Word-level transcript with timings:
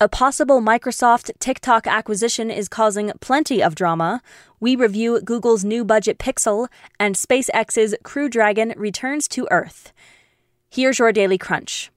A 0.00 0.08
possible 0.08 0.60
Microsoft 0.60 1.32
TikTok 1.40 1.88
acquisition 1.88 2.52
is 2.52 2.68
causing 2.68 3.10
plenty 3.20 3.60
of 3.60 3.74
drama. 3.74 4.22
We 4.60 4.76
review 4.76 5.20
Google's 5.20 5.64
new 5.64 5.84
budget 5.84 6.18
Pixel 6.18 6.68
and 7.00 7.16
SpaceX's 7.16 7.96
Crew 8.04 8.28
Dragon 8.28 8.74
returns 8.76 9.26
to 9.26 9.48
Earth. 9.50 9.92
Here's 10.70 11.00
your 11.00 11.10
daily 11.10 11.36
crunch. 11.36 11.90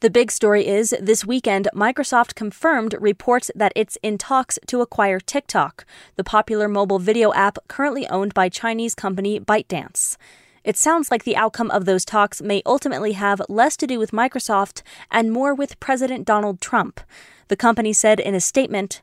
The 0.00 0.08
big 0.08 0.30
story 0.30 0.66
is 0.66 0.94
this 0.98 1.26
weekend, 1.26 1.68
Microsoft 1.74 2.34
confirmed 2.34 2.94
reports 2.98 3.50
that 3.54 3.72
it's 3.76 3.98
in 4.02 4.16
talks 4.16 4.58
to 4.68 4.80
acquire 4.80 5.20
TikTok, 5.20 5.84
the 6.16 6.24
popular 6.24 6.66
mobile 6.66 6.98
video 6.98 7.30
app 7.34 7.58
currently 7.68 8.08
owned 8.08 8.32
by 8.32 8.48
Chinese 8.48 8.94
company 8.94 9.38
ByteDance. 9.38 10.16
It 10.64 10.78
sounds 10.78 11.10
like 11.10 11.24
the 11.24 11.36
outcome 11.36 11.70
of 11.70 11.84
those 11.84 12.06
talks 12.06 12.40
may 12.40 12.62
ultimately 12.64 13.12
have 13.12 13.42
less 13.50 13.76
to 13.76 13.86
do 13.86 13.98
with 13.98 14.12
Microsoft 14.12 14.80
and 15.10 15.30
more 15.30 15.54
with 15.54 15.78
President 15.78 16.24
Donald 16.24 16.62
Trump. 16.62 17.00
The 17.48 17.56
company 17.56 17.92
said 17.92 18.18
in 18.18 18.34
a 18.34 18.40
statement, 18.40 19.02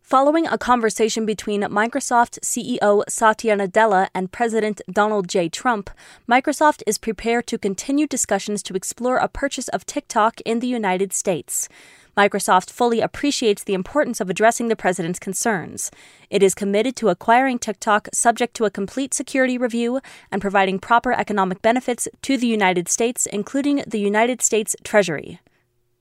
Following 0.00 0.46
a 0.46 0.58
conversation 0.58 1.24
between 1.26 1.62
Microsoft 1.62 2.40
CEO 2.40 3.02
Satya 3.08 3.56
Nadella 3.56 4.08
and 4.14 4.32
President 4.32 4.80
Donald 4.90 5.28
J. 5.28 5.48
Trump, 5.50 5.90
Microsoft 6.28 6.82
is 6.86 6.98
prepared 6.98 7.46
to 7.46 7.58
continue 7.58 8.06
discussions 8.06 8.62
to 8.64 8.74
explore 8.74 9.18
a 9.18 9.28
purchase 9.28 9.68
of 9.68 9.86
TikTok 9.86 10.40
in 10.42 10.60
the 10.60 10.66
United 10.66 11.12
States. 11.12 11.68
Microsoft 12.16 12.70
fully 12.70 13.00
appreciates 13.00 13.64
the 13.64 13.74
importance 13.74 14.20
of 14.20 14.28
addressing 14.28 14.68
the 14.68 14.76
president's 14.76 15.18
concerns. 15.18 15.90
It 16.28 16.42
is 16.42 16.54
committed 16.54 16.94
to 16.96 17.08
acquiring 17.08 17.58
TikTok 17.58 18.08
subject 18.12 18.54
to 18.56 18.66
a 18.66 18.70
complete 18.70 19.14
security 19.14 19.56
review 19.56 20.00
and 20.30 20.42
providing 20.42 20.78
proper 20.78 21.12
economic 21.12 21.62
benefits 21.62 22.08
to 22.22 22.36
the 22.36 22.46
United 22.46 22.88
States, 22.88 23.26
including 23.26 23.82
the 23.86 24.00
United 24.00 24.42
States 24.42 24.76
Treasury. 24.84 25.40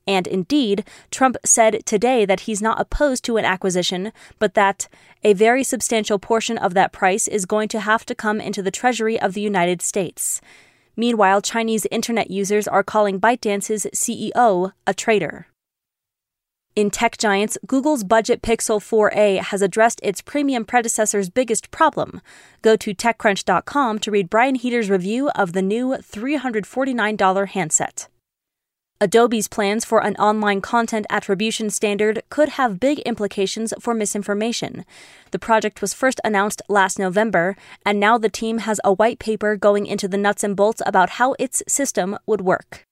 And 0.08 0.28
indeed, 0.28 0.84
Trump 1.12 1.38
said 1.46 1.86
today 1.86 2.26
that 2.26 2.42
he's 2.42 2.62
not 2.62 2.82
opposed 2.82 3.24
to 3.26 3.38
an 3.38 3.46
acquisition, 3.46 4.12
but 4.40 4.56
that 4.56 4.90
a 5.24 5.34
very 5.34 5.64
substantial 5.64 6.20
portion 6.20 6.58
of 6.58 6.74
that 6.74 6.92
price 6.92 7.28
is 7.28 7.46
going 7.46 7.70
to 7.70 7.80
have 7.80 8.06
to 8.08 8.16
come 8.16 8.42
into 8.42 8.62
the 8.62 8.72
Treasury 8.72 9.20
of 9.20 9.34
the 9.34 9.42
United 9.42 9.82
States. 9.82 10.42
Meanwhile, 10.98 11.42
Chinese 11.42 11.88
internet 11.92 12.30
users 12.30 12.68
are 12.68 12.84
calling 12.84 13.22
ByteDance's 13.22 13.88
CEO 13.94 14.74
a 14.86 14.94
traitor. 14.94 15.48
In 16.74 16.90
tech 16.90 17.18
giants, 17.18 17.58
Google's 17.68 18.06
budget 18.06 18.42
Pixel 18.42 18.80
4a 18.80 19.42
has 19.42 19.62
addressed 19.62 20.00
its 20.02 20.22
premium 20.22 20.64
predecessor's 20.64 21.30
biggest 21.30 21.70
problem. 21.70 22.22
Go 22.62 22.78
to 22.78 22.96
TechCrunch.com 22.96 24.00
to 24.00 24.12
read 24.12 24.30
Brian 24.30 24.56
Heater's 24.56 24.90
review 24.90 25.30
of 25.32 25.52
the 25.52 25.62
new 25.62 25.90
$349 25.90 27.48
handset. 27.50 28.08
Adobe's 29.02 29.50
plans 29.50 29.84
for 29.84 30.02
an 30.02 30.16
online 30.16 30.62
content 30.62 31.06
attribution 31.10 31.70
standard 31.70 32.22
could 32.30 32.50
have 32.50 32.80
big 32.80 33.00
implications 33.00 33.74
for 33.82 33.94
misinformation. 33.94 34.86
The 35.32 35.40
project 35.40 35.82
was 35.82 35.94
first 35.94 36.22
announced 36.24 36.62
last 36.70 36.98
November, 36.98 37.58
and 37.86 38.00
now 38.00 38.18
the 38.18 38.30
team 38.30 38.60
has 38.60 38.80
a 38.86 38.94
white 38.94 39.20
paper 39.20 39.58
going 39.58 39.88
into 39.88 40.08
the 40.08 40.18
nuts 40.18 40.44
and 40.44 40.56
bolts 40.56 40.82
about 40.86 41.12
how 41.12 41.36
its 41.38 41.64
system 41.68 42.18
would 42.26 42.42
work. 42.42 42.86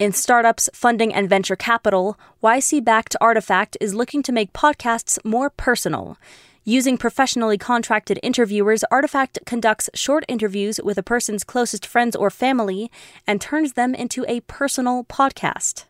In 0.00 0.10
startups, 0.10 0.68
funding, 0.74 1.14
and 1.14 1.28
venture 1.28 1.54
capital, 1.54 2.18
YC 2.42 2.84
backed 2.84 3.14
Artifact 3.20 3.76
is 3.80 3.94
looking 3.94 4.24
to 4.24 4.32
make 4.32 4.52
podcasts 4.52 5.24
more 5.24 5.50
personal. 5.50 6.18
Using 6.64 6.98
professionally 6.98 7.58
contracted 7.58 8.18
interviewers, 8.20 8.82
Artifact 8.90 9.38
conducts 9.46 9.88
short 9.94 10.24
interviews 10.26 10.80
with 10.82 10.98
a 10.98 11.02
person's 11.04 11.44
closest 11.44 11.86
friends 11.86 12.16
or 12.16 12.28
family 12.28 12.90
and 13.24 13.40
turns 13.40 13.74
them 13.74 13.94
into 13.94 14.24
a 14.26 14.40
personal 14.40 15.04
podcast. 15.04 15.84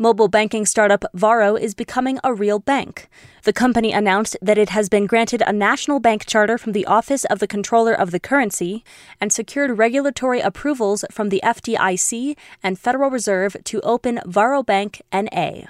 Mobile 0.00 0.28
banking 0.28 0.64
startup 0.64 1.04
Varo 1.12 1.56
is 1.56 1.74
becoming 1.74 2.20
a 2.22 2.32
real 2.32 2.60
bank. 2.60 3.08
The 3.42 3.52
company 3.52 3.92
announced 3.92 4.36
that 4.40 4.56
it 4.56 4.68
has 4.68 4.88
been 4.88 5.06
granted 5.06 5.42
a 5.44 5.52
national 5.52 5.98
bank 5.98 6.24
charter 6.24 6.56
from 6.56 6.70
the 6.70 6.86
Office 6.86 7.24
of 7.24 7.40
the 7.40 7.48
Comptroller 7.48 7.94
of 7.94 8.12
the 8.12 8.20
Currency 8.20 8.84
and 9.20 9.32
secured 9.32 9.76
regulatory 9.76 10.38
approvals 10.38 11.04
from 11.10 11.30
the 11.30 11.40
FDIC 11.42 12.36
and 12.62 12.78
Federal 12.78 13.10
Reserve 13.10 13.56
to 13.64 13.80
open 13.80 14.20
Varo 14.24 14.62
Bank 14.62 15.02
NA. 15.12 15.62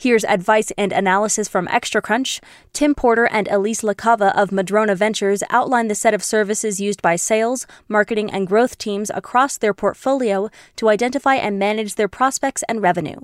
Here's 0.00 0.24
advice 0.24 0.70
and 0.78 0.92
analysis 0.92 1.48
from 1.48 1.66
ExtraCrunch. 1.66 2.38
Tim 2.72 2.94
Porter 2.94 3.26
and 3.26 3.48
Elise 3.48 3.82
LaCava 3.82 4.32
of 4.32 4.52
Madrona 4.52 4.94
Ventures 4.94 5.42
outline 5.50 5.88
the 5.88 5.96
set 5.96 6.14
of 6.14 6.22
services 6.22 6.80
used 6.80 7.02
by 7.02 7.16
sales, 7.16 7.66
marketing, 7.88 8.30
and 8.30 8.46
growth 8.46 8.78
teams 8.78 9.10
across 9.12 9.58
their 9.58 9.74
portfolio 9.74 10.50
to 10.76 10.88
identify 10.88 11.34
and 11.34 11.58
manage 11.58 11.96
their 11.96 12.06
prospects 12.06 12.62
and 12.68 12.80
revenue. 12.80 13.18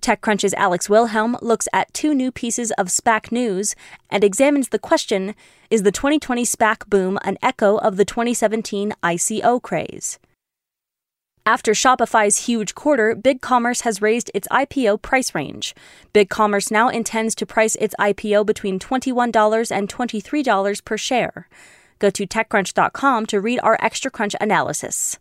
TechCrunch's 0.00 0.54
Alex 0.54 0.88
Wilhelm 0.88 1.36
looks 1.42 1.68
at 1.70 1.92
two 1.92 2.14
new 2.14 2.32
pieces 2.32 2.70
of 2.72 2.86
SPAC 2.86 3.30
news 3.30 3.76
and 4.08 4.24
examines 4.24 4.70
the 4.70 4.78
question 4.78 5.34
Is 5.70 5.82
the 5.82 5.92
2020 5.92 6.46
SPAC 6.46 6.88
boom 6.88 7.18
an 7.24 7.36
echo 7.42 7.76
of 7.76 7.98
the 7.98 8.06
2017 8.06 8.94
ICO 9.02 9.60
craze? 9.60 10.18
After 11.44 11.72
Shopify's 11.72 12.46
huge 12.46 12.76
quarter, 12.76 13.16
BigCommerce 13.16 13.80
has 13.82 14.00
raised 14.00 14.30
its 14.32 14.46
IPO 14.48 15.02
price 15.02 15.34
range. 15.34 15.74
BigCommerce 16.14 16.70
now 16.70 16.88
intends 16.88 17.34
to 17.34 17.44
price 17.44 17.74
its 17.76 17.96
IPO 17.98 18.46
between 18.46 18.78
$21 18.78 19.72
and 19.72 19.88
$23 19.88 20.84
per 20.84 20.96
share. 20.96 21.48
Go 21.98 22.10
to 22.10 22.28
TechCrunch.com 22.28 23.26
to 23.26 23.40
read 23.40 23.58
our 23.64 23.76
Extra 23.80 24.08
Crunch 24.08 24.36
analysis. 24.40 25.18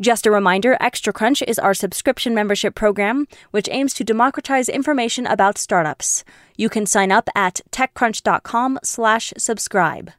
Just 0.00 0.24
a 0.24 0.30
reminder, 0.30 0.78
Extra 0.80 1.12
Crunch 1.12 1.42
is 1.42 1.58
our 1.58 1.74
subscription 1.74 2.34
membership 2.34 2.74
program, 2.74 3.28
which 3.50 3.68
aims 3.70 3.92
to 3.94 4.04
democratize 4.04 4.70
information 4.70 5.26
about 5.26 5.58
startups. 5.58 6.24
You 6.56 6.70
can 6.70 6.86
sign 6.86 7.12
up 7.12 7.28
at 7.34 7.60
TechCrunch.com/subscribe. 7.72 10.12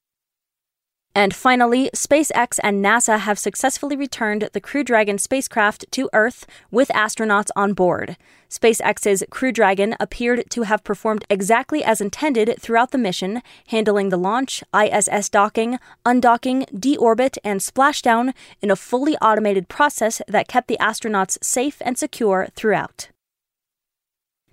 And 1.16 1.36
finally, 1.36 1.92
SpaceX 1.94 2.60
and 2.64 2.84
NASA 2.84 3.20
have 3.20 3.38
successfully 3.38 3.96
returned 3.96 4.50
the 4.54 4.62
Crew 4.62 4.84
Dragon 4.84 5.20
spacecraft 5.20 5.86
to 5.92 6.10
Earth 6.12 6.48
with 6.72 6.90
astronauts 6.90 7.50
on 7.56 7.74
board. 7.74 8.18
SpaceX's 8.50 9.24
Crew 9.30 9.52
Dragon 9.52 9.96
appeared 10.00 10.44
to 10.50 10.64
have 10.64 10.84
performed 10.84 11.24
exactly 11.30 11.84
as 11.84 12.02
intended 12.02 12.56
throughout 12.60 12.90
the 12.90 12.98
mission, 12.98 13.44
handling 13.68 14.10
the 14.10 14.18
launch, 14.18 14.64
ISS 14.76 15.30
docking, 15.30 15.78
undocking, 16.04 16.68
deorbit, 16.72 17.38
and 17.44 17.60
splashdown 17.60 18.34
in 18.62 18.72
a 18.72 18.76
fully 18.76 19.16
automated 19.18 19.68
process 19.68 20.20
that 20.28 20.48
kept 20.48 20.68
the 20.68 20.78
astronauts 20.82 21.38
safe 21.44 21.80
and 21.86 21.96
secure 21.96 22.48
throughout. 22.56 23.10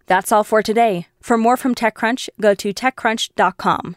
That's 0.07 0.33
all 0.33 0.45
for 0.45 0.63
today. 0.63 1.07
For 1.21 1.39
more 1.39 1.57
from 1.57 1.75
TechCrunch, 1.75 2.29
go 2.39 2.55
to 2.55 2.75
TechCrunch.com. 2.75 3.97